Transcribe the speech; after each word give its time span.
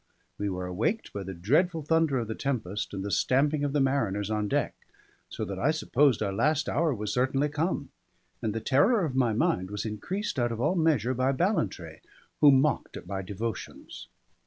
We 0.39 0.49
were 0.49 0.65
awaked 0.65 1.13
by 1.13 1.21
the 1.21 1.35
dreadful 1.35 1.83
thunder 1.83 2.17
of 2.17 2.27
the 2.27 2.33
tempest 2.33 2.91
and 2.91 3.03
the 3.05 3.11
stamping 3.11 3.63
of 3.63 3.71
the 3.71 3.79
mariners 3.79 4.31
on 4.31 4.47
deck; 4.47 4.73
so 5.29 5.45
that 5.45 5.59
I 5.59 5.69
supposed 5.69 6.23
our 6.23 6.33
last 6.33 6.67
hour 6.67 6.91
was 6.91 7.13
certainly 7.13 7.49
come; 7.49 7.91
and 8.41 8.55
the 8.55 8.61
terror 8.61 9.05
of 9.05 9.15
my 9.15 9.33
mind 9.33 9.69
was 9.69 9.85
increased 9.85 10.39
out 10.39 10.51
of 10.51 10.59
all 10.59 10.73
measure 10.73 11.13
by 11.13 11.33
Ballantrae, 11.33 11.99
who 12.39 12.51
mocked 12.51 12.97
at 12.97 13.05
my 13.05 13.21
devotions. 13.21 14.07